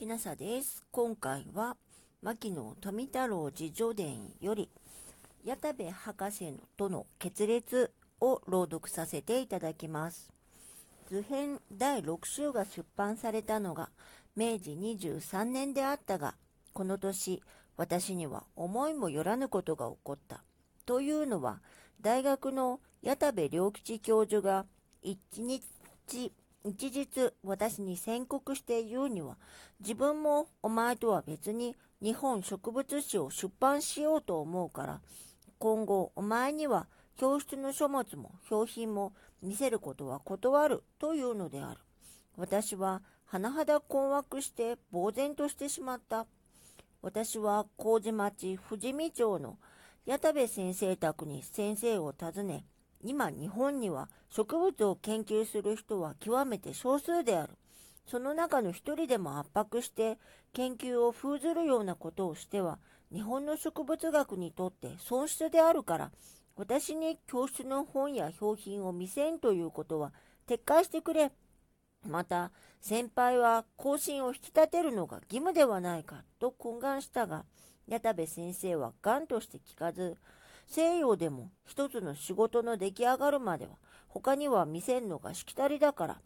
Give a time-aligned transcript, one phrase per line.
[0.00, 0.82] きなさです。
[0.92, 1.76] 今回は、
[2.22, 4.70] 牧野富太郎自叙伝より、
[5.44, 10.32] 矢田部博士との決裂を朗読させていただきます。
[11.10, 13.90] 図編第6週が出版されたのが
[14.34, 16.34] 明治23年であったが、
[16.72, 17.42] この年、
[17.76, 20.42] 私には思いもよらぬことが起こった。
[20.86, 21.60] というのは、
[22.00, 24.64] 大学の矢田部良吉教授が
[25.02, 26.32] 一日
[26.64, 29.38] 一日私に宣告して言うには、
[29.80, 35.00] 自分もお前とは別に日本植物誌を出版しようと思うから、
[35.58, 36.86] 今後お前には
[37.16, 41.80] 教室の書物も表品も見せることは断るというのである。
[42.36, 46.26] 私は甚だ困惑して呆然としてしまった。
[47.02, 49.58] 私は麹町富士見町の
[50.04, 52.64] 矢田部先生宅に先生を訪ね、
[53.02, 57.54] 今日本には植物を研究する人は極めて少数である。
[58.06, 60.18] その中の一人でも圧迫して
[60.52, 62.78] 研究を封ずるようなことをしては
[63.12, 66.10] 日本の植物学にとって損失であるから
[66.56, 70.12] 私に教室の本や表品を見せんということは
[70.48, 71.30] 撤回してくれ。
[72.08, 77.44] また先輩は更新を引き立てるのが義務ではないかと懇願したが
[77.86, 80.16] 矢田部先生は頑として聞かず
[80.72, 83.72] 西洋でも一つの仕事の出来上がるまでは
[84.06, 86.20] 他には見せんのがしきたりだから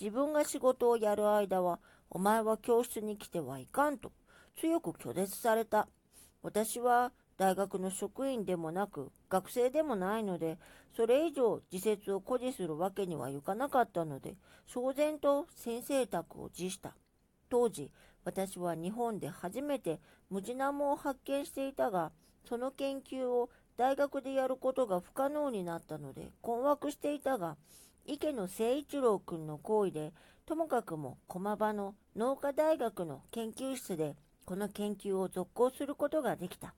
[0.00, 4.10] 自分が仕事をやる間はお前は教室に来てはいかんと
[4.58, 5.88] 強く拒絶された。
[6.42, 10.58] 私は大学の職員でもなく学生でもないので
[10.96, 14.36] それ以上自説を誇示するわけにはいかなかったので
[14.68, 16.94] 焦然と先生宅を辞した。
[17.50, 17.92] 当時
[18.24, 22.12] 私は日本で初めてムジナモを発見していたが
[22.44, 27.56] その研究を大学でやることが不可能になったので困惑していたが、
[28.04, 30.12] 池野誠一郎君の行為で、
[30.44, 36.74] ともかくも駒場の農科大学の研究室でこの研究を続行することができた。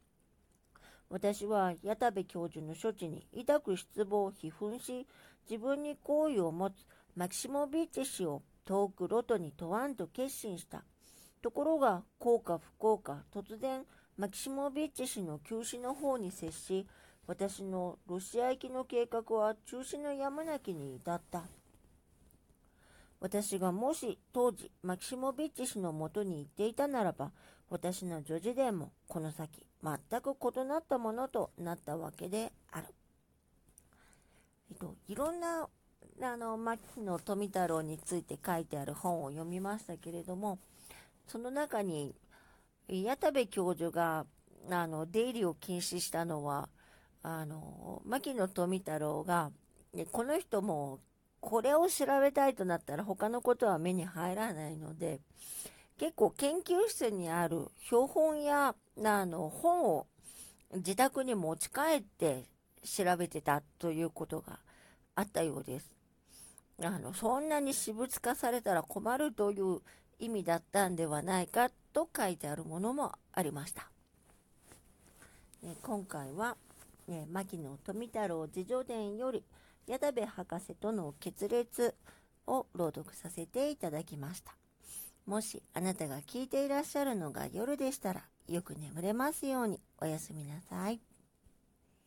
[1.11, 5.07] 私は矢田部教授の処置に痛く失望を批判し、
[5.49, 6.75] 自分に好意を持つ
[7.17, 10.85] マキシモビッチ氏を遠くロトに問わんと決心した。
[11.43, 13.85] ところが、幸か不幸か、突然、
[14.17, 16.87] マキシモビッチ氏の休止の方に接し、
[17.27, 21.43] 私のロシア行きの計画は中止のやむなきに至った。
[23.21, 27.33] 私がもし当時マキシモビッチ氏のもとに行っていたならば、
[27.71, 32.87] 私の女児伝もこの先全く異なったものとなったわけである。
[34.71, 35.67] えっと、いろんな
[36.23, 40.61] あの牧野富太郎について書いてある本を読みましたけれども、
[41.27, 42.15] その中に
[42.89, 44.27] 矢田部教授が
[44.71, 46.69] あの出入りを禁止したのは
[47.22, 49.50] あの牧野富太郎が
[50.12, 51.00] この人も
[51.41, 55.21] これを調べたいとなったら他のことは目に入らないので
[55.99, 58.75] 結構研究室にある標本や
[59.05, 60.06] あの本を
[60.75, 62.44] 自宅に持ち帰って
[62.84, 64.59] 調べてたということが
[65.15, 65.94] あったようです。
[66.83, 69.81] あのそんなに私物化されたら困るという
[70.19, 73.89] 意味だったんではないかと書いてあるものもありました。
[75.63, 76.57] え今回は、
[77.09, 79.45] え牧野富太郎自叙伝より
[79.87, 81.95] 矢田部博士との決裂
[82.47, 84.55] を朗読させていただきました。
[85.27, 91.01] もしあなたが聞いていらっしゃるのが夜でしたらよく眠れますようにおやすみなさい。